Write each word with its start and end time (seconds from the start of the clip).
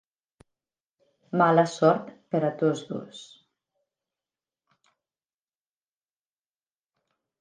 Mala 1.41 1.65
sort 1.73 2.09
per 2.33 2.41
a 2.47 2.49
tots 2.61 2.81
dos. 2.93 3.21